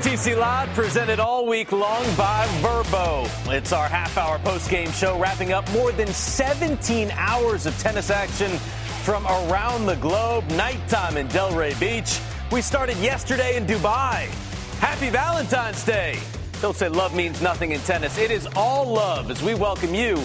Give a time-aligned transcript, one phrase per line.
[0.00, 3.52] TC Live, presented all week long by Vrbo.
[3.52, 8.08] It's our half hour post game show, wrapping up more than 17 hours of tennis
[8.08, 8.50] action
[9.04, 10.48] from around the globe.
[10.52, 12.18] Nighttime in Delray Beach.
[12.50, 14.24] We started yesterday in Dubai.
[14.78, 16.18] Happy Valentine's Day.
[16.62, 18.16] Don't say love means nothing in tennis.
[18.16, 20.16] It is all love as we welcome you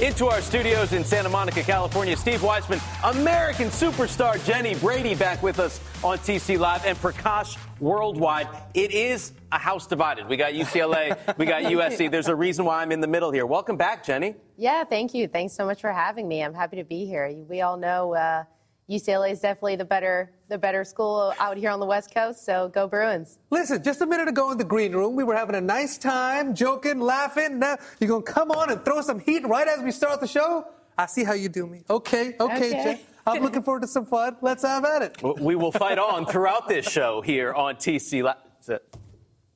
[0.00, 2.16] into our studios in Santa Monica, California.
[2.16, 8.48] Steve Weissman, American superstar Jenny Brady back with us on TC Live, and Prakash Worldwide.
[8.74, 10.28] It is a house divided.
[10.28, 12.10] We got UCLA, we got USC.
[12.10, 13.46] There's a reason why I'm in the middle here.
[13.46, 14.34] Welcome back, Jenny.
[14.56, 15.28] Yeah, thank you.
[15.28, 16.42] Thanks so much for having me.
[16.42, 17.32] I'm happy to be here.
[17.48, 18.44] We all know uh,
[18.88, 22.44] UCLA is definitely the better the better school out here on the West Coast.
[22.44, 23.38] So go Bruins.
[23.50, 26.54] Listen, just a minute ago in the green room, we were having a nice time,
[26.54, 27.58] joking, laughing.
[27.58, 30.66] Now you're gonna come on and throw some heat right as we start the show.
[30.98, 31.82] I see how you do me.
[31.88, 32.70] Okay, okay, Okay.
[32.70, 32.98] Jen.
[33.26, 34.36] I'm looking forward to some fun.
[34.42, 35.40] Let's have at it.
[35.40, 38.80] We will fight on throughout this show here on TC Live.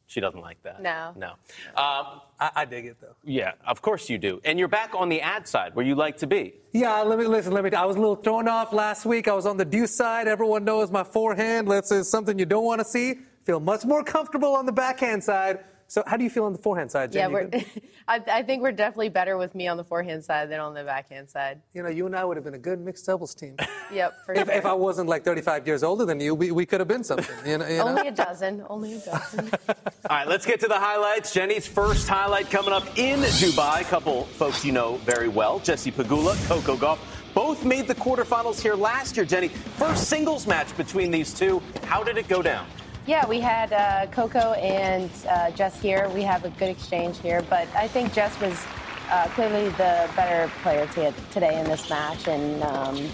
[0.09, 0.81] Is it- She doesn't like that.
[0.83, 1.12] No.
[1.17, 1.28] No.
[1.77, 3.14] Um, I, I dig it though.
[3.25, 4.41] yeah, of course you do.
[4.45, 6.55] And you're back on the ad side where you like to be.
[6.73, 7.53] Yeah, let me listen.
[7.53, 7.70] Let me.
[7.73, 9.28] I was a little thrown off last week.
[9.28, 10.28] I was on the deuce side.
[10.28, 11.69] Everyone knows my forehand.
[11.69, 13.17] Let's say something you don't want to see.
[13.45, 15.61] Feel much more comfortable on the backhand side.
[15.91, 17.34] So, how do you feel on the forehand side, Yeah, Jenny?
[17.34, 17.64] we're.
[18.08, 20.84] I, I think we're definitely better with me on the forehand side than on the
[20.84, 21.62] backhand side.
[21.72, 23.56] you know, you and I would have been a good mixed doubles team.
[23.91, 24.27] Yep.
[24.27, 24.55] For if, sure.
[24.55, 27.34] if I wasn't like 35 years older than you, we, we could have been something.
[27.50, 27.89] You know, you know?
[27.89, 28.62] only a dozen.
[28.69, 29.50] Only a dozen.
[29.69, 29.77] All
[30.11, 31.32] right, let's get to the highlights.
[31.32, 33.81] Jenny's first highlight coming up in Dubai.
[33.81, 36.98] A couple folks you know very well Jesse Pegula, Coco Gauff.
[37.32, 39.48] Both made the quarterfinals here last year, Jenny.
[39.48, 41.62] First singles match between these two.
[41.84, 42.66] How did it go down?
[43.09, 46.11] Yeah, we had uh, Coco and uh, Jess here.
[46.11, 48.63] We have a good exchange here, but I think Jess was
[49.11, 53.09] uh, clearly the better player t- today in this match, and um,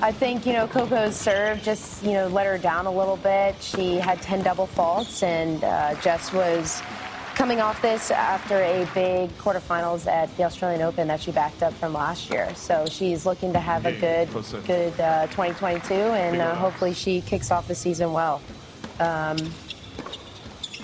[0.00, 3.54] I think you know Coco's serve just you know let her down a little bit.
[3.60, 6.80] She had 10 double faults, and uh, Jess was
[7.34, 11.74] coming off this after a big quarterfinals at the Australian Open that she backed up
[11.74, 12.50] from last year.
[12.54, 14.30] So she's looking to have a good
[14.66, 18.40] good uh, 2022, and uh, hopefully she kicks off the season well.
[19.00, 19.36] Um,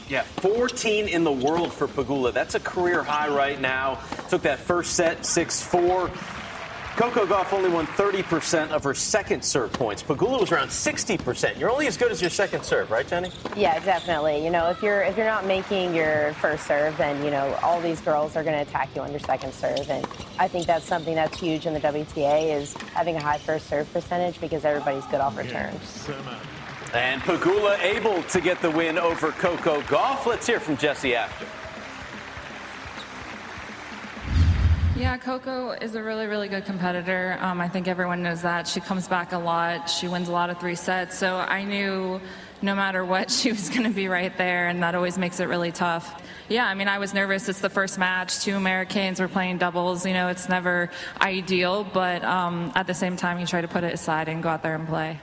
[0.08, 2.32] yeah, 14 in the world for Pegula.
[2.32, 4.00] That's a career high right now.
[4.30, 6.10] Took that first set 6 4.
[6.98, 10.02] Coco Gauff only won 30% of her second serve points.
[10.02, 11.56] Pegula was around 60%.
[11.56, 13.30] You're only as good as your second serve, right, Jenny?
[13.54, 14.42] Yeah, definitely.
[14.42, 17.80] You know, if you're if you're not making your first serve, then you know all
[17.80, 20.04] these girls are going to attack you on your second serve, and
[20.40, 23.92] I think that's something that's huge in the WTA is having a high first serve
[23.92, 26.08] percentage because everybody's good off returns.
[26.94, 30.26] And Pegula able to get the win over Coco Gauff.
[30.26, 31.46] Let's hear from Jesse after.
[34.98, 37.38] Yeah, Coco is a really, really good competitor.
[37.40, 38.66] Um, I think everyone knows that.
[38.66, 39.88] She comes back a lot.
[39.88, 41.16] She wins a lot of three sets.
[41.16, 42.20] So I knew
[42.62, 45.44] no matter what, she was going to be right there, and that always makes it
[45.44, 46.20] really tough.
[46.48, 47.48] Yeah, I mean, I was nervous.
[47.48, 48.40] It's the first match.
[48.40, 50.04] Two Americans were playing doubles.
[50.04, 50.90] You know, it's never
[51.20, 54.48] ideal, but um, at the same time, you try to put it aside and go
[54.48, 55.20] out there and play.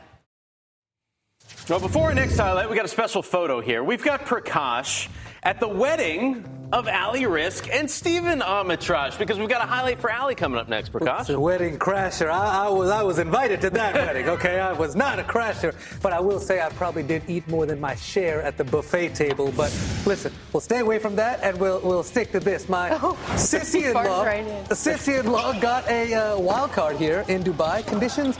[1.67, 3.83] Well, before our next highlight, we got a special photo here.
[3.83, 5.07] We've got Prakash
[5.41, 10.11] at the wedding of Ali Riske and Stephen Amritraj because we've got a highlight for
[10.11, 11.39] Ali coming up next, It's a Prakash.
[11.39, 12.29] wedding crasher.
[12.29, 14.29] I, I was I was invited to that wedding.
[14.29, 15.73] Okay, I was not a crasher,
[16.03, 19.15] but I will say I probably did eat more than my share at the buffet
[19.15, 19.51] table.
[19.57, 19.71] But
[20.05, 22.69] listen, we'll stay away from that and we'll we'll stick to this.
[22.69, 27.85] My Oh, sissy-in-law, barged right sissy-in-law got a uh, wild card here in Dubai.
[27.87, 28.37] Conditions,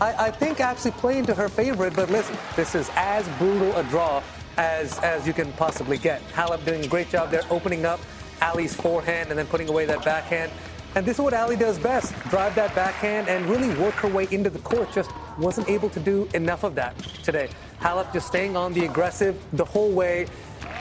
[0.00, 1.94] I, I think, actually play into her favorite.
[1.94, 4.22] But listen, this is as brutal a draw
[4.56, 6.20] as as you can possibly get.
[6.28, 8.00] Halep doing a great job there, opening up
[8.42, 10.50] Ali's forehand and then putting away that backhand.
[10.94, 14.26] And this is what Ali does best drive that backhand and really work her way
[14.30, 14.90] into the court.
[14.92, 17.50] Just wasn't able to do enough of that today.
[17.80, 20.26] Halep just staying on the aggressive the whole way.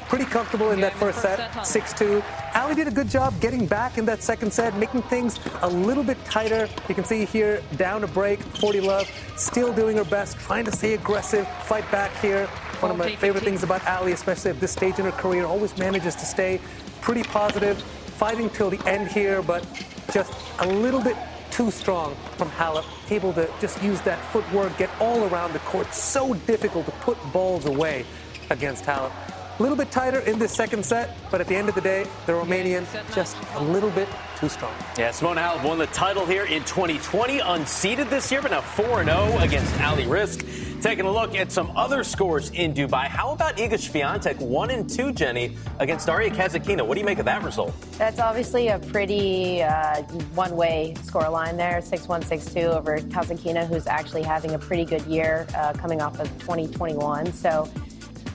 [0.09, 2.23] Pretty comfortable in that first set, 6 2.
[2.55, 6.03] Ali did a good job getting back in that second set, making things a little
[6.03, 6.69] bit tighter.
[6.87, 10.71] You can see here, down a break, 40 love, still doing her best, trying to
[10.71, 12.47] stay aggressive, fight back here.
[12.79, 15.77] One of my favorite things about Ali, especially at this stage in her career, always
[15.77, 16.61] manages to stay
[17.01, 17.81] pretty positive,
[18.17, 19.65] fighting till the end here, but
[20.13, 21.17] just a little bit
[21.51, 25.91] too strong from Halep, able to just use that footwork, get all around the court.
[25.93, 28.05] So difficult to put balls away
[28.49, 29.11] against Halep.
[29.59, 32.03] A little bit tighter in this second set, but at the end of the day,
[32.27, 34.07] the Romanian just a little bit
[34.37, 34.71] too strong.
[34.99, 39.03] Yeah, Simona Halep won the title here in 2020, unseeded this year, but now 4
[39.03, 40.79] 0 against Ali Riske.
[40.79, 43.07] Taking a look at some other scores in Dubai.
[43.07, 46.85] How about Iga Swiatek 1 and 2, Jenny, against Daria Kasatkina?
[46.85, 47.73] What do you make of that result?
[47.93, 50.03] That's obviously a pretty uh,
[50.35, 54.85] one way scoreline there 6 1 6 2 over Kasatkina, who's actually having a pretty
[54.85, 57.33] good year uh, coming off of 2021.
[57.33, 57.67] So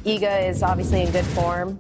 [0.04, 1.78] Iga is obviously in good form.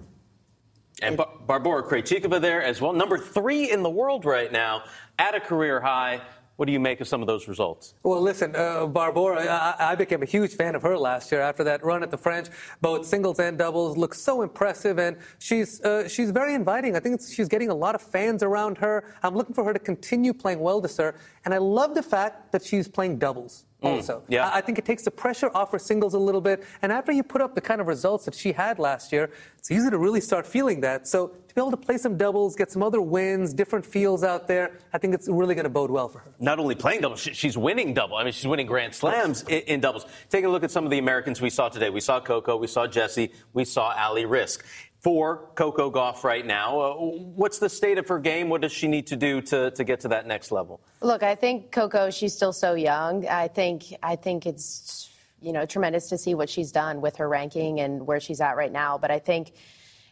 [1.02, 2.92] And Bar- Barbora Krejcikova there as well.
[2.92, 4.84] Number three in the world right now
[5.18, 6.20] at a career high.
[6.54, 7.94] What do you make of some of those results?
[8.04, 11.64] Well, listen, uh, Barbora, I, I, became a huge fan of her last year after
[11.64, 12.48] that run at the French.
[12.80, 16.94] Both singles and doubles look so impressive, and she's uh, she's very inviting.
[16.94, 19.16] I think she's getting a lot of fans around her.
[19.24, 22.52] I'm looking for her to continue playing well this year, and I love the fact
[22.52, 23.64] that she's playing doubles.
[23.82, 24.48] Mm, also, yeah.
[24.48, 26.64] I, I think it takes the pressure off her singles a little bit.
[26.82, 29.70] And after you put up the kind of results that she had last year, it's
[29.70, 31.08] easy to really start feeling that.
[31.08, 34.48] So to be able to play some doubles, get some other wins, different feels out
[34.48, 36.32] there, I think it's really going to bode well for her.
[36.38, 38.16] Not only playing doubles, she's winning double.
[38.16, 40.06] I mean, she's winning Grand Slams in, in doubles.
[40.30, 41.90] Taking a look at some of the Americans we saw today.
[41.90, 44.62] We saw Coco, we saw Jessie, we saw Ali Riske
[45.02, 46.80] for Coco Gauff right now.
[46.80, 48.48] Uh, what's the state of her game?
[48.48, 50.80] What does she need to do to, to get to that next level?
[51.00, 53.26] Look, I think Coco, she's still so young.
[53.26, 55.10] I think I think it's
[55.40, 58.56] you know tremendous to see what she's done with her ranking and where she's at
[58.56, 58.96] right now.
[58.96, 59.54] But I think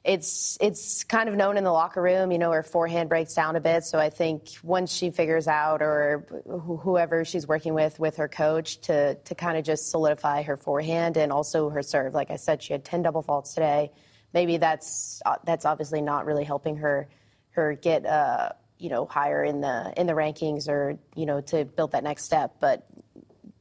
[0.03, 2.33] it's it's kind of known in the locker room.
[2.33, 3.85] You know, her forehand breaks down a bit.
[3.85, 8.27] So I think once she figures out, or wh- whoever she's working with, with her
[8.27, 12.13] coach, to to kind of just solidify her forehand and also her serve.
[12.13, 13.93] Like I said, she had ten double faults today
[14.33, 17.09] maybe that's uh, that's obviously not really helping her
[17.51, 21.65] her get uh, you know higher in the in the rankings or you know to
[21.65, 22.57] build that next step.
[22.61, 22.87] But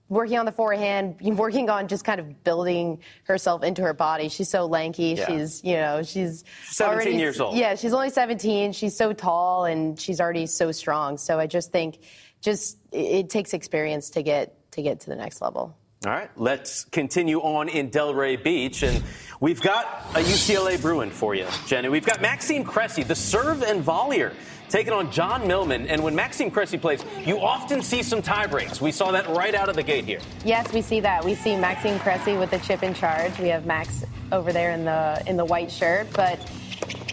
[0.08, 4.30] working on the forehand, working on just kind of building herself into her body.
[4.30, 5.16] She's so lanky.
[5.18, 5.28] Yeah.
[5.28, 7.56] She's you know she's 17 already, years old.
[7.56, 8.74] Yeah, she's only 17.
[8.74, 11.18] She's so tall and she's already so strong.
[11.18, 12.00] So I just think
[12.42, 15.76] just it, it takes experience to get to get to the next level.
[16.06, 18.84] All right, let's continue on in Delray Beach.
[18.84, 19.04] And
[19.42, 21.90] we've got a UCLA Bruin for you, Jenny.
[21.90, 24.34] We've got Maxime Cressy, the serve and volleyer,
[24.70, 25.88] taking on John Millman.
[25.88, 28.80] And when Maxime Cressy plays, you often see some tie breaks.
[28.80, 30.22] We saw that right out of the gate here.
[30.46, 31.26] Yes, we see that.
[31.26, 33.38] We see Maxime Cressy with the chip in charge.
[33.38, 36.40] We have Max over there in the in the white shirt, but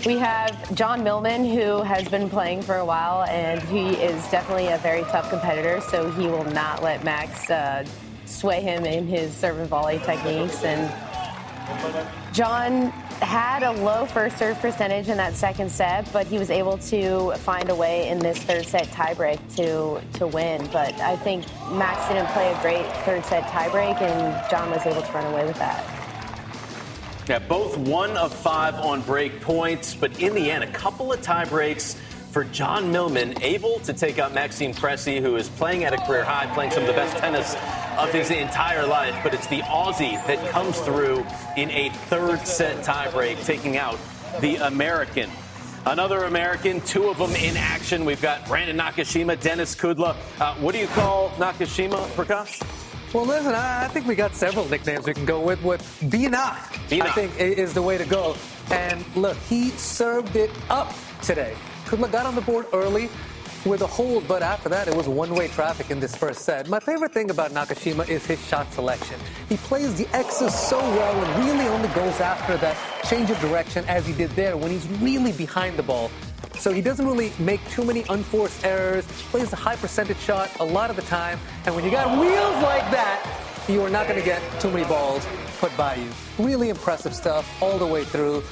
[0.06, 4.68] we have John Millman, who has been playing for a while, and he is definitely
[4.68, 5.80] a very tough competitor.
[5.90, 7.84] So he will not let Max uh,
[8.26, 10.62] sway him in his serve and volley techniques.
[10.64, 10.92] And
[12.32, 12.90] John
[13.22, 17.32] had a low first serve percentage in that second set, but he was able to
[17.38, 20.68] find a way in this third set tiebreak to to win.
[20.72, 25.02] But I think Max didn't play a great third set tiebreak, and John was able
[25.02, 25.84] to run away with that.
[27.28, 31.22] Yeah, both one of five on break points, but in the end, a couple of
[31.22, 31.96] tie breaks
[32.36, 36.22] for John Millman, able to take out Maxime Cressy, who is playing at a career
[36.22, 37.56] high, playing some of the best tennis
[37.96, 39.18] of his entire life.
[39.22, 41.24] But it's the Aussie that comes through
[41.56, 43.98] in a third set tiebreak, taking out
[44.42, 45.30] the American.
[45.86, 48.04] Another American, two of them in action.
[48.04, 50.14] We've got Brandon Nakashima, Denis Kudla.
[50.38, 52.62] Uh, what do you call Nakashima, Prakash?
[53.14, 55.62] Well, listen, I think we got several nicknames we can go with.
[55.62, 58.36] With B-Nak, I think is the way to go.
[58.70, 61.56] And look, he served it up today.
[61.86, 63.08] Kudla got on the board early
[63.64, 66.68] with a hold, but after that, it was one-way traffic in this first set.
[66.68, 69.20] My favorite thing about Nakashima is his shot selection.
[69.48, 72.76] He plays the X's so well and really only goes after that
[73.08, 76.10] change of direction as he did there when he's really behind the ball.
[76.58, 80.64] So he doesn't really make too many unforced errors, plays a high percentage shot a
[80.64, 83.22] lot of the time, and when you got wheels like that,
[83.68, 85.24] you are not going to get too many balls
[85.58, 86.10] put by you.
[86.38, 88.42] Really impressive stuff all the way through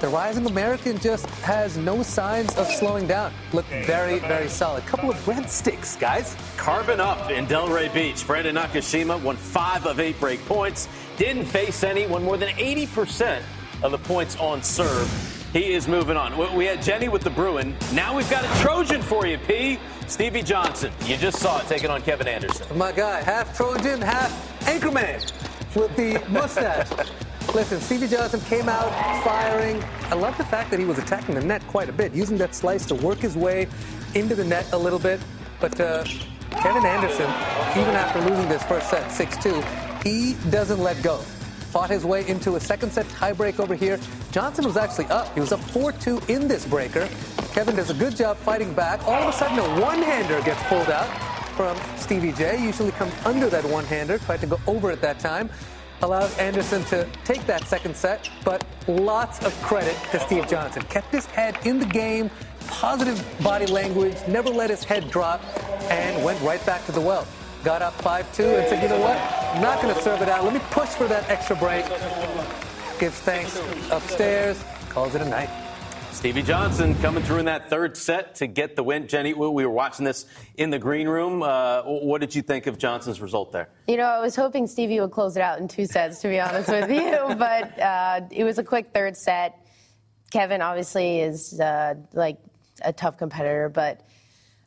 [0.00, 3.32] the rising American just has no signs of slowing down.
[3.52, 4.84] Look very, very solid.
[4.86, 6.36] Couple of breadsticks, guys.
[6.56, 8.26] Carbon up in Delray Beach.
[8.26, 10.88] Brandon Nakashima won five of eight break points.
[11.16, 13.42] Didn't face any, won more than 80%
[13.82, 15.08] of the points on serve.
[15.52, 16.36] He is moving on.
[16.56, 17.74] We had Jenny with the Bruin.
[17.94, 19.78] Now we've got a Trojan for you, P.
[20.06, 20.92] Stevie Johnson.
[21.06, 22.76] You just saw it taking on Kevin Anderson.
[22.76, 24.30] My guy, half Trojan, half
[24.60, 25.32] Anchorman
[25.74, 27.10] with the mustache.
[27.54, 28.90] Listen, Stevie Johnson came out
[29.24, 29.82] firing.
[30.10, 32.54] I love the fact that he was attacking the net quite a bit, using that
[32.54, 33.66] slice to work his way
[34.14, 35.18] into the net a little bit.
[35.58, 36.04] But uh,
[36.50, 37.24] Kevin Anderson,
[37.80, 39.62] even after losing this first set 6 2,
[40.04, 41.16] he doesn't let go.
[41.72, 43.98] Fought his way into a second set tiebreak over here.
[44.30, 45.32] Johnson was actually up.
[45.34, 47.08] He was up 4 2 in this breaker.
[47.52, 49.02] Kevin does a good job fighting back.
[49.08, 51.08] All of a sudden, a one hander gets pulled out.
[51.58, 52.62] from Stevie J.
[52.62, 54.18] Usually comes under that one-hander.
[54.18, 55.50] Tried to go over it that time.
[56.02, 60.82] Allowed Anderson to take that second set, but lots of credit to Steve Johnson.
[60.82, 62.30] Kept his head in the game,
[62.68, 65.42] positive body language, never let his head drop,
[65.90, 67.26] and went right back to the well.
[67.64, 69.16] Got up 5-2 and said, you know what?
[69.18, 70.44] I'm not going to serve it out.
[70.44, 71.84] Let me push for that extra break.
[73.00, 75.50] Gives thanks upstairs, calls it a night.
[76.12, 79.06] Stevie Johnson coming through in that third set to get the win.
[79.06, 81.42] Jenny, we were watching this in the green room.
[81.42, 83.68] Uh, what did you think of Johnson's result there?
[83.86, 86.40] You know, I was hoping Stevie would close it out in two sets, to be
[86.40, 89.64] honest with you, but uh, it was a quick third set.
[90.32, 92.38] Kevin obviously is uh, like
[92.82, 94.02] a tough competitor, but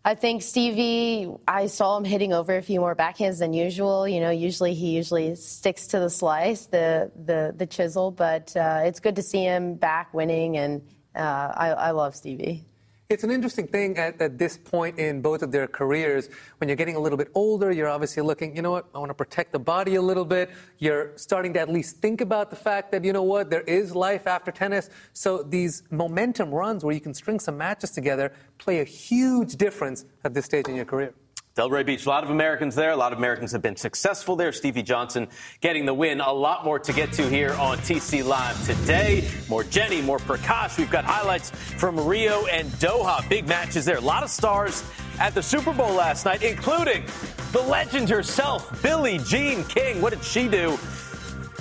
[0.03, 4.07] I think Stevie, I saw him hitting over a few more backhands than usual.
[4.07, 8.81] You know, usually he usually sticks to the slice, the the, the chisel, but uh,
[8.86, 10.81] it's good to see him back winning and
[11.15, 11.20] uh,
[11.56, 12.65] I, I love Stevie.
[13.12, 16.30] It's an interesting thing at, at, this point in both of their careers.
[16.60, 19.10] When you're getting a little bit older, you're obviously looking, you know what, I want
[19.10, 20.50] to protect the body a little bit.
[20.80, 23.94] You're starting to at least think about the fact that, you know what, there is
[23.94, 24.89] life after tennis.
[25.12, 30.06] So these momentum runs where you can string some matches together play a huge difference
[30.24, 31.13] at this stage in your career.
[31.55, 32.91] Delray Beach, a lot of Americans there.
[32.91, 34.53] A lot of Americans have been successful there.
[34.53, 35.27] Stevie Johnson
[35.60, 36.22] getting the win.
[36.22, 39.29] A lot more to get to here on TC Live today.
[39.50, 40.77] More Jenny, more Prakash.
[40.77, 43.27] We've got highlights from Rio and Doha.
[43.27, 43.98] Big matches there.
[43.98, 44.86] A lot of stars
[45.20, 47.03] at the Super Bowl last night, including
[47.51, 50.01] the legend herself, Billie Jean King.
[50.01, 50.79] What did she do?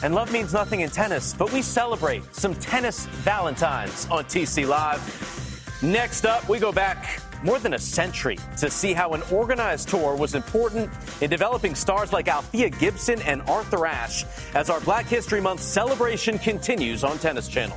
[0.05, 5.83] And love means nothing in tennis, but we celebrate some tennis Valentines on TC Live.
[5.83, 10.17] Next up, we go back more than a century to see how an organized tour
[10.17, 15.41] was important in developing stars like Althea Gibson and Arthur Ashe as our Black History
[15.41, 17.77] Month celebration continues on Tennis Channel.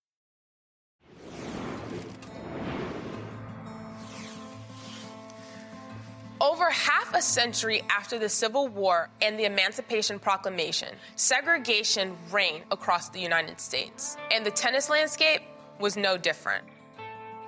[6.41, 13.09] Over half a century after the Civil War and the Emancipation Proclamation, segregation reigned across
[13.09, 15.43] the United States, and the tennis landscape
[15.79, 16.63] was no different.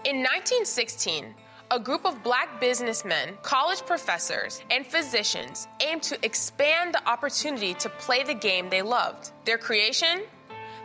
[0.05, 1.33] In 1916,
[1.71, 7.89] a group of black businessmen, college professors, and physicians aimed to expand the opportunity to
[7.89, 9.31] play the game they loved.
[9.43, 10.21] Their creation?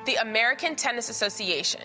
[0.06, 1.82] The American Tennis Association.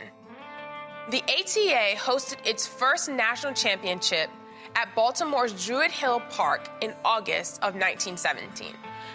[1.12, 4.30] The ATA hosted its first national championship
[4.76, 8.74] at Baltimore's Druid Hill Park in August of 1917.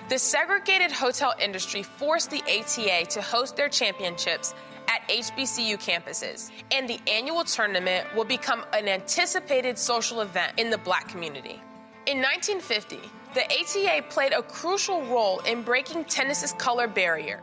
[0.09, 4.55] The segregated hotel industry forced the ATA to host their championships
[4.88, 10.79] at HBCU campuses, and the annual tournament will become an anticipated social event in the
[10.79, 11.61] black community.
[12.07, 13.00] In 1950,
[13.35, 17.43] the ATA played a crucial role in breaking tennis's color barrier.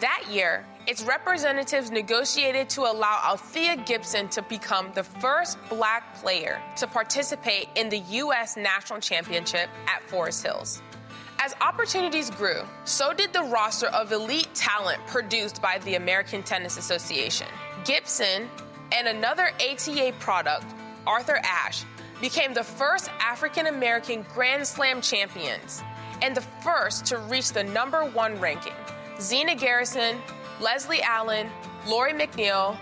[0.00, 6.60] That year, its representatives negotiated to allow Althea Gibson to become the first black player
[6.76, 8.56] to participate in the U.S.
[8.56, 10.82] National Championship at Forest Hills.
[11.38, 16.76] As opportunities grew, so did the roster of elite talent produced by the American Tennis
[16.76, 17.48] Association.
[17.84, 18.48] Gibson
[18.92, 20.66] and another ATA product,
[21.06, 21.84] Arthur Ashe,
[22.20, 25.82] became the first African American Grand Slam champions
[26.22, 28.72] and the first to reach the number one ranking.
[29.20, 30.16] Zina Garrison,
[30.60, 31.48] Leslie Allen,
[31.86, 32.76] Lori McNeil,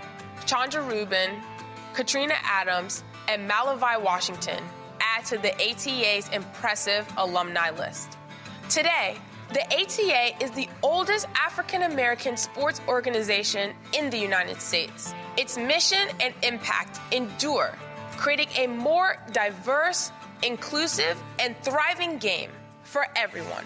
[0.47, 1.31] Chanda Rubin,
[1.95, 4.63] Katrina Adams, and MaliVai Washington
[5.01, 8.19] add to the ATA's impressive alumni list.
[8.69, 9.17] Today,
[9.53, 15.15] the ATA is the oldest African American sports organization in the United States.
[15.37, 17.77] Its mission and impact endure,
[18.17, 20.11] creating a more diverse,
[20.43, 22.51] inclusive, and thriving game
[22.85, 23.65] for everyone.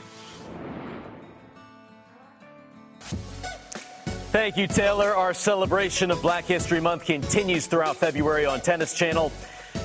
[4.37, 5.15] Thank you, Taylor.
[5.15, 9.33] Our celebration of Black History Month continues throughout February on Tennis Channel.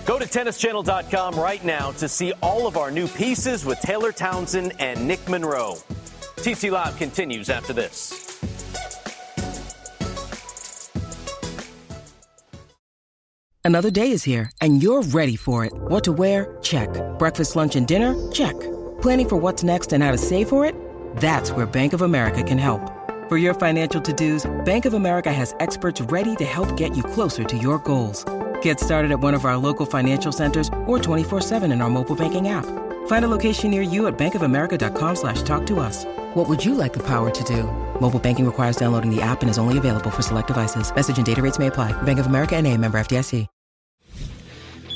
[0.06, 4.74] Go to tennischannel.com right now to see all of our new pieces with Taylor Townsend
[4.78, 5.76] and Nick Monroe.
[6.36, 8.44] TC Live continues after this.
[13.64, 15.72] Another day is here, and you're ready for it.
[15.74, 16.58] What to wear?
[16.62, 16.90] Check.
[17.18, 18.30] Breakfast, lunch, and dinner?
[18.34, 18.60] Check.
[19.02, 20.76] Planning for what's next and how to save for it?
[21.16, 23.01] That's where Bank of America can help.
[23.32, 27.46] For your financial to-dos, Bank of America has experts ready to help get you closer
[27.46, 28.26] to your goals.
[28.62, 32.50] Get started at one of our local financial centers or 24-7 in our mobile banking
[32.50, 32.66] app.
[33.08, 36.04] Find a location near you at bankofamerica.com slash talk to us.
[36.36, 37.64] What would you like the power to do?
[38.02, 40.94] Mobile banking requires downloading the app and is only available for select devices.
[40.94, 41.94] Message and data rates may apply.
[42.02, 43.48] Bank of America and a member FDIC.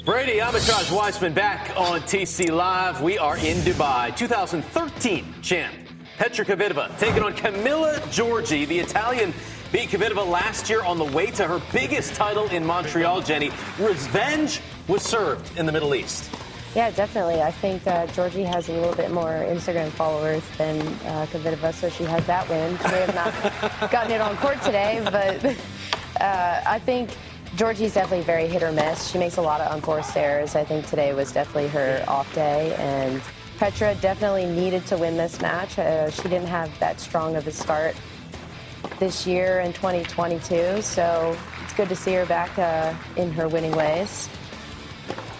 [0.03, 3.01] Brady Amritraj Weissman back on TC Live.
[3.01, 4.13] We are in Dubai.
[4.15, 5.84] 2013 champ
[6.17, 8.65] Petra Kvitova taking on Camila Giorgi.
[8.65, 9.33] The Italian
[9.71, 13.51] beat Kvitova last year on the way to her biggest title in Montreal, Jenny.
[13.77, 16.33] Revenge was served in the Middle East.
[16.73, 17.41] Yeah, definitely.
[17.41, 21.89] I think uh, Giorgi has a little bit more Instagram followers than uh, Kvitova, so
[21.89, 22.77] she has that win.
[22.77, 25.45] She may have not gotten it on court today, but
[26.21, 27.09] uh, I think
[27.55, 29.09] Giorgi's definitely very hit or miss.
[29.09, 30.55] She makes a lot of unforced errors.
[30.55, 33.21] I think today was definitely her off day, and
[33.57, 35.79] Petra definitely needed to win this match.
[35.79, 37.95] Uh, she didn't have that strong of a start
[38.99, 43.71] this year in 2022, so it's good to see her back uh, in her winning
[43.71, 44.27] ways.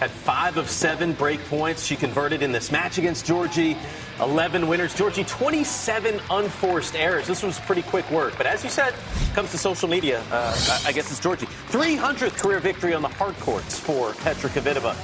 [0.00, 1.84] Had five of seven break points.
[1.84, 3.76] She converted in this match against Giorgi.
[4.20, 4.94] 11 winners.
[4.94, 7.26] Giorgi, 27 unforced errors.
[7.26, 8.34] This was pretty quick work.
[8.36, 8.94] But as you said,
[9.34, 11.46] comes to social media, uh, I guess it's Giorgi.
[11.70, 14.96] 300th career victory on the hard courts for Petra Kvitova.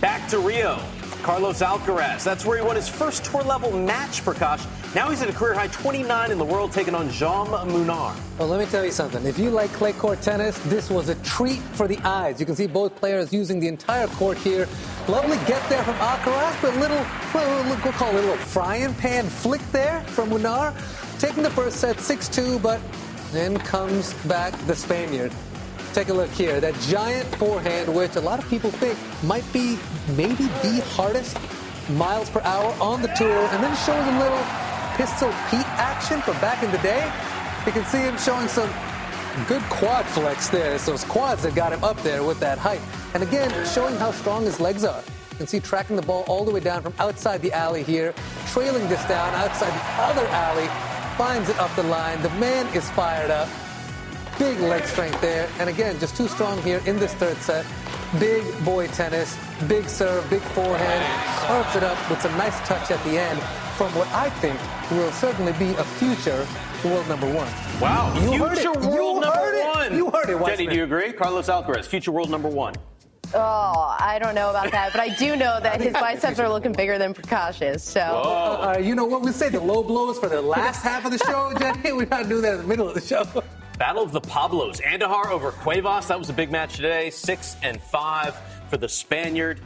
[0.00, 0.80] Back to Rio.
[1.22, 2.24] Carlos Alcaraz.
[2.24, 4.66] That's where he won his first tour level match, Prakash.
[4.94, 8.14] Now he's at a career high 29 in the world, taking on Jaume Munar.
[8.38, 9.24] Well, let me tell you something.
[9.24, 12.40] If you like clay court tennis, this was a treat for the eyes.
[12.40, 14.66] You can see both players using the entire court here.
[15.08, 19.26] Lovely get there from Alcaraz, but little, little we'll call it a little frying pan
[19.26, 20.74] flick there from Munar.
[21.20, 22.80] Taking the first set 6-2, but
[23.32, 25.32] then comes back the Spaniard.
[25.92, 26.60] Take a look here.
[26.60, 29.76] That giant forehand, which a lot of people think might be
[30.16, 31.36] maybe the hardest
[31.90, 34.44] miles per hour on the tour, and then shows a little
[34.94, 37.04] pistol Pete action from back in the day.
[37.66, 38.70] You can see him showing some
[39.48, 40.74] good quad flex there.
[40.74, 42.80] It's those quads that got him up there with that height.
[43.14, 45.02] And again, showing how strong his legs are.
[45.32, 48.14] You can see tracking the ball all the way down from outside the alley here,
[48.52, 50.68] trailing this down outside the other alley,
[51.16, 52.22] finds it up the line.
[52.22, 53.48] The man is fired up.
[54.40, 55.46] Big leg strength there.
[55.58, 57.66] And again, just too strong here in this third set.
[58.18, 59.36] Big boy tennis,
[59.68, 61.46] big serve, big forehand.
[61.46, 63.38] Carves it up with some nice touch at the end
[63.76, 64.58] from what I think
[64.92, 66.46] will certainly be a future
[66.84, 67.48] world number one.
[67.80, 68.76] Wow, You future heard it.
[68.88, 69.66] world You number heard it.
[69.76, 69.94] one.
[69.96, 71.12] You heard it, Jenny, do you agree?
[71.12, 72.74] Carlos Alcaraz, future world number one.
[73.34, 76.72] Oh, I don't know about that, but I do know that his biceps are looking
[76.72, 77.82] bigger than Prakash's.
[77.84, 79.50] So Uh, you know what we say?
[79.50, 81.92] The low blows for the last half of the show, Jenny.
[81.96, 83.24] We gotta do that in the middle of the show.
[83.80, 84.78] Battle of the Pablos.
[84.82, 86.08] Andujar over Cuevas.
[86.08, 87.08] That was a big match today.
[87.08, 88.38] Six and five
[88.68, 89.58] for the Spaniard.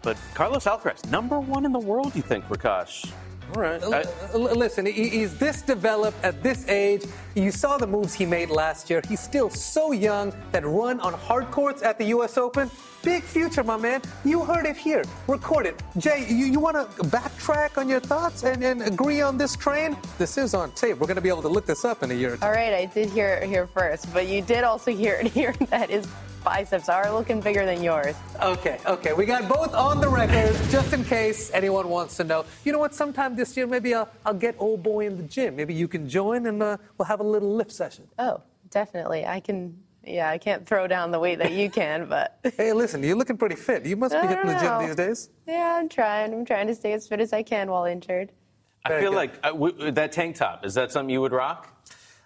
[0.00, 3.12] But Carlos Alcaraz, number one in the world, you think, Prakash?
[3.54, 3.82] All right.
[3.82, 7.04] I- uh, L- listen, he- he's this developed at this age.
[7.34, 9.02] You saw the moves he made last year.
[9.08, 10.32] He's still so young.
[10.52, 12.36] That run on hard courts at the U.S.
[12.36, 12.70] Open,
[13.02, 14.02] big future, my man.
[14.24, 15.04] You heard it here.
[15.28, 15.80] Record it.
[15.98, 19.96] Jay, you, you want to backtrack on your thoughts and, and agree on this train?
[20.18, 20.98] This is on tape.
[20.98, 22.44] We're going to be able to look this up in a year or two.
[22.44, 25.54] all right, I did hear it here first, but you did also hear it here
[25.70, 26.06] that his
[26.44, 28.14] biceps are looking bigger than yours.
[28.42, 29.12] Okay, okay.
[29.12, 32.44] We got both on the record, just in case anyone wants to know.
[32.64, 32.94] You know what?
[32.94, 35.56] Sometime this year, maybe I'll, I'll get old boy in the gym.
[35.56, 38.08] Maybe you can join and uh, we'll have a little lift session.
[38.18, 39.26] Oh, definitely.
[39.26, 39.78] I can.
[40.02, 43.36] Yeah, I can't throw down the weight that you can, but Hey, listen, you're looking
[43.36, 43.84] pretty fit.
[43.84, 44.86] You must be I hitting the gym know.
[44.86, 45.28] these days.
[45.46, 46.32] yeah, I'm trying.
[46.32, 48.32] I'm trying to stay as fit as I can while injured.
[48.86, 49.16] I Very feel good.
[49.18, 51.79] like uh, w- that tank top, is that something you would rock?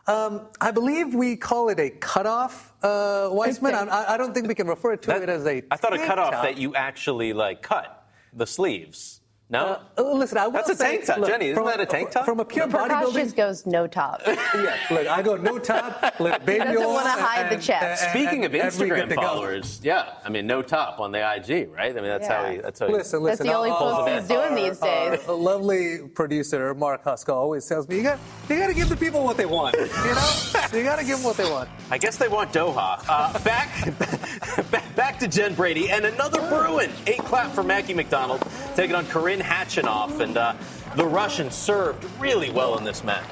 [0.06, 3.74] Um, I believe we call it a cutoff, uh, Weissman.
[3.74, 3.90] Okay.
[3.90, 5.62] I, I don't think we can refer to That- it as a.
[5.70, 6.42] I thought a cutoff top.
[6.42, 9.20] that you actually like cut the sleeves.
[9.50, 9.78] No?
[9.98, 11.46] Uh, uh, listen, I will That's a say, tank top, look, Jenny.
[11.50, 12.24] Isn't from- that a tank top?
[12.24, 13.14] From a pure Prakash bodybuilding.
[13.14, 14.22] just goes no top.
[14.26, 18.02] yeah, look, I go no top, let baby doesn't oil wanna hide the and- chest.
[18.04, 19.22] and- Speaking of and- and we good Instagram to go.
[19.22, 21.90] followers, yeah, I mean, no top on the IG, right?
[21.92, 22.52] I mean, that's how Yeah.
[22.52, 22.56] he.
[22.58, 23.46] That's how he, Listen, That's listen.
[23.48, 25.28] the only our- post our- he's doing these days.
[25.28, 28.96] Our lovely producer Mark Huskell always tells me you got you got to give the
[28.96, 29.74] people what they want.
[29.76, 30.30] You know,
[30.72, 31.68] you got to give them what they want.
[31.90, 33.04] I guess they want Doha.
[33.06, 33.68] Uh, back,
[34.70, 36.90] back, back to Jen Brady and another Bruin.
[37.06, 38.42] Eight clap for Mackie McDonald,
[38.74, 40.54] taking on Karen Khachanov, and uh,
[40.96, 43.28] the Russian served really well in this match.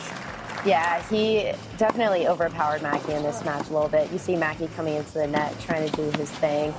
[0.67, 4.13] Yeah, he definitely overpowered Mackie in this match a little bit.
[4.13, 6.73] You see Mackie coming into the net trying to do his thing,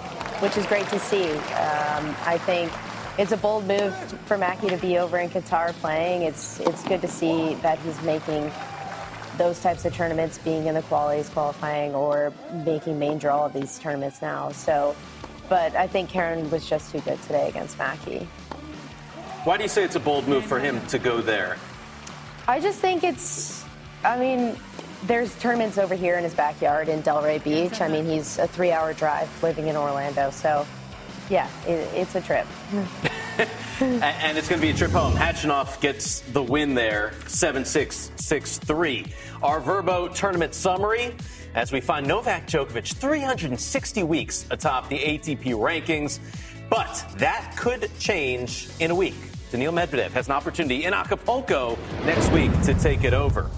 [0.44, 1.32] which is great to see.
[1.32, 2.72] Um, I think
[3.18, 3.96] it's a bold move
[4.28, 6.22] for Mackie to be over in Qatar playing.
[6.22, 8.52] It's it's good to see that he's making
[9.38, 12.34] those types of tournaments, being in the qualities qualifying or
[12.66, 14.52] making main draw of these tournaments now.
[14.52, 14.96] So,
[15.50, 18.28] but I think Karen was just too good today against Mackie.
[19.44, 21.58] Why do you say it's a bold move for him to go there?
[22.48, 23.64] I just think it's,
[24.04, 24.56] I mean,
[25.06, 27.82] there's tournaments over here in his backyard in Delray Beach.
[27.82, 30.66] I mean, he's a three-hour drive living in Orlando, so
[31.30, 32.48] yeah, it, it's a trip.
[33.80, 35.14] and it's going to be a trip home.
[35.14, 39.06] Khachanov gets the win there, 7 6 6 3.
[39.42, 41.16] Our Vrbo tournament summary
[41.56, 46.20] as we find Novak Djokovic 360 weeks atop the ATP rankings.
[46.70, 49.16] But that could change in a week.
[49.52, 53.50] Daniil Medvedev has an opportunity in Acapulco next week to take it over.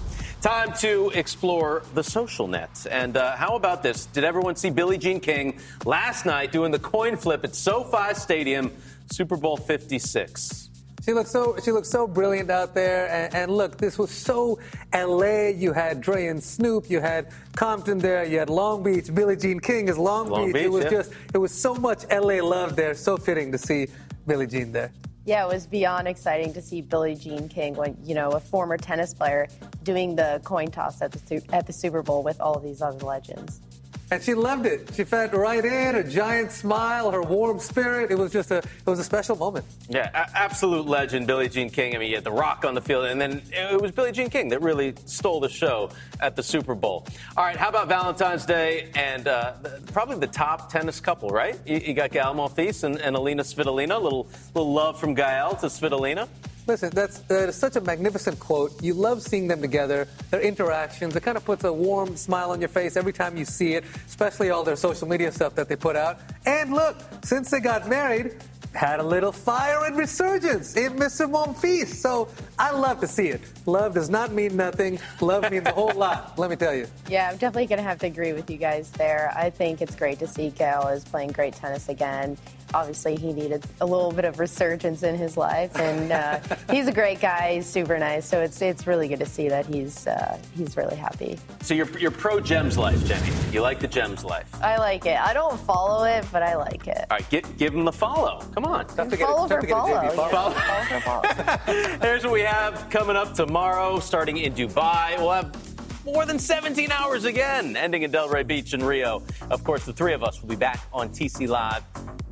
[0.42, 2.86] Time to explore the social net.
[2.90, 4.06] And uh, how about this?
[4.06, 8.70] Did everyone see Billie Jean King last night doing the coin flip at SoFi Stadium,
[9.10, 10.70] Super Bowl 56?
[11.06, 14.58] She looked so she looked so brilliant out there, and, and, look, this was so
[14.92, 15.50] LA.
[15.50, 19.14] You had Dre and Snoop, you had Compton there, you had Long Beach.
[19.14, 20.54] Billie Jean King is Long, Long Beach.
[20.54, 20.64] Beach.
[20.64, 20.90] It was yeah.
[20.90, 22.92] just it was so much LA love there.
[22.94, 23.86] So fitting to see
[24.26, 24.90] Billie Jean there.
[25.26, 28.76] Yeah, it was beyond exciting to see Billie Jean King, when you know, a former
[28.76, 29.46] tennis player,
[29.84, 33.04] doing the coin toss at the at the Super Bowl with all of these other
[33.06, 33.60] legends.
[34.08, 34.88] And she loved it.
[34.94, 38.12] She fed right in, a giant smile, her warm spirit.
[38.12, 39.64] It was just a, it was a special moment.
[39.88, 41.96] Yeah, a- absolute legend, Billie Jean King.
[41.96, 44.30] I mean, you had The Rock on the field, and then it was Billie Jean
[44.30, 45.90] King that really stole the show
[46.20, 47.04] at the Super Bowl.
[47.36, 49.54] All right, how about Valentine's Day and uh,
[49.92, 51.58] probably the top tennis couple, right?
[51.66, 53.96] You, you got Gael Monfils and, and Elina Svitolina.
[53.96, 56.28] A little, little love from Gael to Svitolina.
[56.66, 58.82] Listen, that's, that is such a magnificent quote.
[58.82, 61.14] You love seeing them together, their interactions.
[61.14, 63.84] It kind of puts a warm smile on your face every time you see it,
[64.06, 66.18] especially all their social media stuff that they put out.
[66.44, 68.36] And look, since they got married,
[68.76, 71.30] had a little fire and resurgence in Mr.
[71.30, 71.94] Monfils.
[71.94, 73.40] So I love to see it.
[73.64, 74.98] Love does not mean nothing.
[75.20, 76.86] Love means a whole lot, let me tell you.
[77.08, 79.32] Yeah, I'm definitely going to have to agree with you guys there.
[79.34, 82.36] I think it's great to see Gael is playing great tennis again.
[82.74, 86.92] Obviously, he needed a little bit of resurgence in his life, and uh, he's a
[86.92, 87.54] great guy.
[87.54, 90.96] He's super nice, so it's it's really good to see that he's uh, he's really
[90.96, 91.38] happy.
[91.62, 93.30] So you're, you're pro Gems life, Jenny.
[93.52, 94.48] You like the Gems life.
[94.62, 95.18] I like it.
[95.18, 97.06] I don't follow it, but I like it.
[97.10, 98.40] All right, get, give him the follow.
[98.54, 98.86] Come on.
[98.88, 99.94] Tough to get, follow tough for to get follow.
[99.94, 100.50] JV you know, follow.
[100.50, 101.98] follow for follow.
[102.02, 105.16] Here's what we have coming up tomorrow, starting in Dubai.
[105.18, 109.24] We'll have more than 17 hours again, ending in Delray Beach in Rio.
[109.50, 111.82] Of course, the three of us will be back on TC Live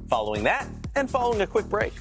[0.09, 1.93] following that and following a quick break.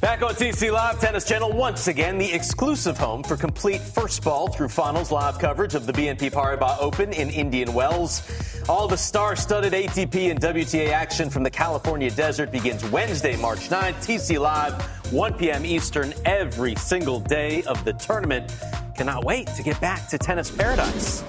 [0.00, 4.48] Back on TC Live Tennis Channel, once again, the exclusive home for complete first ball
[4.48, 8.22] through finals live coverage of the BNP Paribas Open in Indian Wells.
[8.66, 13.68] All the star studded ATP and WTA action from the California desert begins Wednesday, March
[13.68, 13.96] 9th.
[13.96, 15.66] TC Live, 1 p.m.
[15.66, 18.54] Eastern, every single day of the tournament.
[18.94, 21.22] Cannot wait to get back to tennis paradise.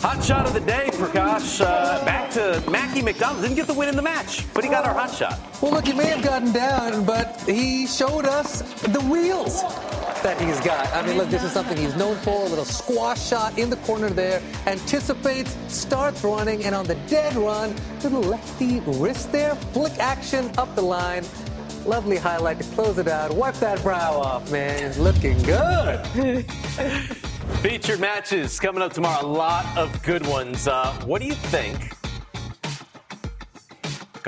[0.00, 1.60] Hot shot of the day, Prakash.
[1.60, 3.42] Uh, back to Mackie McDonald.
[3.42, 5.38] Didn't get the win in the match, but he got our hot shot.
[5.60, 9.62] Well, look, he may have gotten down, but he showed us the wheels
[10.22, 10.86] that he's got.
[10.94, 12.46] I mean, look, this is something he's known for.
[12.46, 14.40] A little squash shot in the corner there.
[14.66, 19.56] Anticipates, starts running, and on the dead run, little lefty wrist there.
[19.72, 21.24] Flick action up the line.
[21.88, 23.34] Lovely highlight to close it out.
[23.34, 24.92] Wipe that brow off, man.
[24.98, 26.44] Looking good.
[27.62, 29.24] Featured matches coming up tomorrow.
[29.24, 30.68] A lot of good ones.
[30.68, 31.97] Uh, what do you think?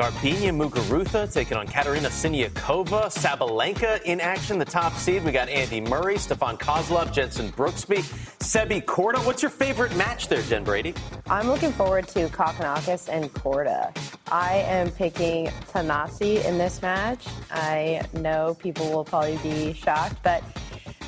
[0.01, 3.13] Garbiñe Muguruza taking on Katerina Siniakova.
[3.13, 5.23] Sabalenka in action, the top seed.
[5.25, 7.99] We got Andy Murray, Stefan Kozlov, Jenson Brooksby,
[8.39, 9.23] Sebi Korda.
[9.27, 10.95] What's your favorite match there, Jen Brady?
[11.29, 13.95] I'm looking forward to Kokkinakis and Korda.
[14.33, 17.27] I am picking Thanasi in this match.
[17.51, 20.43] I know people will probably be shocked, but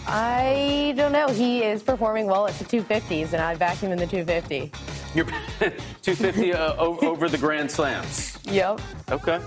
[0.06, 1.28] I don't know.
[1.28, 4.70] He is performing well at the 250s, and I back him in the 250.
[5.14, 5.26] You're
[6.02, 8.38] 250 uh, o- over the Grand Slams.
[8.44, 8.80] Yep.
[9.10, 9.40] Okay.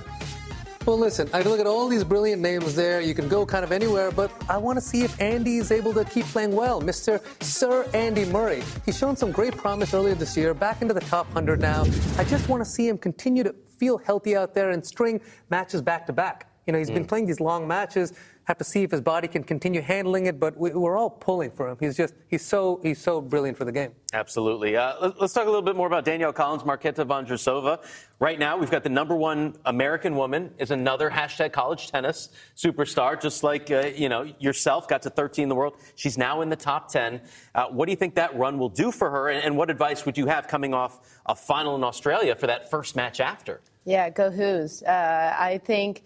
[0.86, 3.02] Well, listen, I can look at all these brilliant names there.
[3.02, 5.94] You can go kind of anywhere, but I want to see if Andy is able
[5.96, 6.80] to keep playing well.
[6.80, 7.20] Mr.
[7.44, 8.62] Sir Andy Murray.
[8.86, 11.86] He's shown some great promise earlier this year, back into the top 100 now.
[12.20, 15.82] I just want to see him continue to feel healthy out there and string matches
[15.82, 16.52] back to back.
[16.66, 18.14] You know, he's been playing these long matches.
[18.46, 21.52] Have to see if his body can continue handling it, but we, we're all pulling
[21.52, 21.78] for him.
[21.80, 23.92] He's just, he's so, he's so brilliant for the game.
[24.14, 24.76] Absolutely.
[24.76, 27.84] Uh, let- let's talk a little bit more about Danielle Collins, Marketa Vondrousova.
[28.20, 33.20] Right now, we've got the number one American woman is another hashtag college tennis superstar,
[33.20, 34.88] just like uh, you know yourself.
[34.88, 35.76] Got to 13 in the world.
[35.96, 37.22] She's now in the top 10.
[37.54, 39.30] Uh, what do you think that run will do for her?
[39.30, 42.72] And, and what advice would you have coming off a final in Australia for that
[42.72, 43.62] first match after?
[43.86, 44.82] Yeah, go Who's.
[44.82, 46.04] Uh, I think,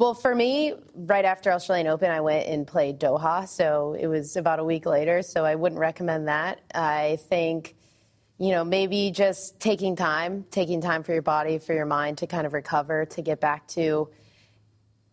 [0.00, 3.46] well, for me, right after Australian Open, I went and played Doha.
[3.46, 5.20] So it was about a week later.
[5.20, 6.62] So I wouldn't recommend that.
[6.74, 7.76] I think,
[8.38, 12.26] you know, maybe just taking time, taking time for your body, for your mind to
[12.26, 14.08] kind of recover, to get back to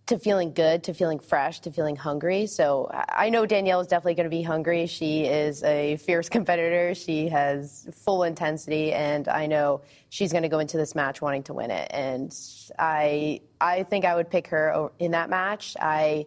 [0.08, 2.48] to feeling good, to feeling fresh, to feeling hungry.
[2.48, 4.88] So I know Danielle is definitely going to be hungry.
[4.88, 6.96] She is a fierce competitor.
[6.96, 11.44] She has full intensity, and I know she's going to go into this match wanting
[11.44, 11.90] to win it.
[11.92, 12.34] And
[12.80, 15.76] I, I think I would pick her in that match.
[15.80, 16.26] I,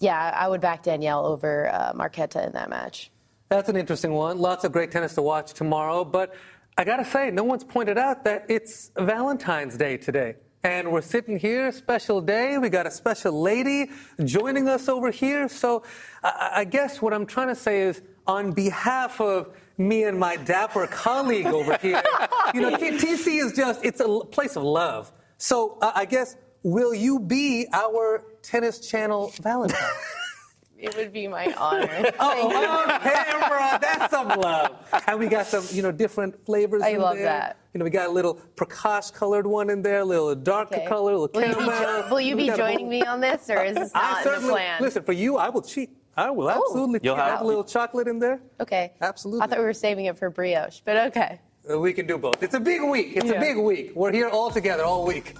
[0.00, 3.10] yeah, I would back Danielle over uh, Marketa in that match.
[3.48, 4.38] That's an interesting one.
[4.38, 6.34] Lots of great tennis to watch tomorrow, but
[6.76, 10.36] I gotta say, no one's pointed out that it's Valentine's Day today.
[10.64, 12.56] And we're sitting here, special day.
[12.56, 13.90] We got a special lady
[14.24, 15.48] joining us over here.
[15.48, 15.82] So
[16.22, 20.36] I, I guess what I'm trying to say is, on behalf of me and my
[20.36, 22.00] dapper colleague over here,
[22.54, 25.10] you know, TC is just, it's a place of love.
[25.38, 29.80] So uh, I guess, will you be our Tennis Channel Valentine?
[30.82, 31.88] It would be my honor.
[32.20, 33.78] oh, on camera.
[33.80, 34.76] That's some love.
[35.06, 36.82] And we got some, you know, different flavors.
[36.82, 37.24] I love there.
[37.26, 37.56] that.
[37.72, 40.86] You know, we got a little Prakash colored one in there, a little darker Okay.
[40.86, 42.02] color, a little Will you caramel.
[42.02, 44.24] jo- will you be joining whole- me on this, or is this I not in
[44.24, 44.82] the certainly, plan?
[44.82, 45.90] listen, for you, I will cheat.
[46.16, 46.50] I will Oh.
[46.50, 47.24] absolutely You'll cheat.
[47.24, 48.40] have- Add a little chocolate in there.
[48.60, 48.92] Okay.
[49.00, 49.42] Absolutely.
[49.42, 51.40] I thought we were saving it for brioche, but okay.
[51.70, 52.42] Uh, We can do both.
[52.42, 53.12] It's a big week.
[53.16, 53.36] It's Yeah.
[53.36, 53.92] a big week.
[53.94, 55.34] We're here all together all week.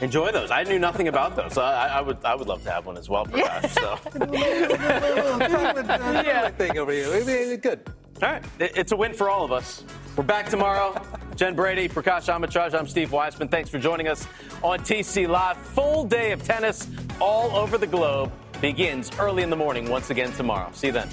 [0.00, 0.50] Enjoy those.
[0.50, 1.56] I knew nothing about those.
[1.56, 3.70] I, I would I would love to have one as well, Prakash.
[3.70, 3.96] So.
[5.48, 7.06] chocolate, uh, chocolate thing over here.
[7.14, 7.80] It'd be good.
[8.22, 9.84] All right, it's a win for all of us.
[10.16, 10.98] We're back tomorrow.
[11.34, 13.48] Jen Brady, Prakash Amritraj, I'm Steve Weissman.
[13.48, 14.26] Thanks for joining us
[14.62, 15.58] on TC Live.
[15.58, 16.88] Full day of tennis
[17.20, 18.32] all over the globe
[18.62, 20.70] begins early in the morning once again tomorrow.
[20.72, 21.08] See you then.